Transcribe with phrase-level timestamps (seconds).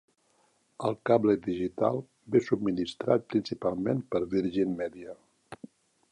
[0.87, 1.99] El cable digital
[2.35, 5.15] ve subministrat principalment per Virgin Media.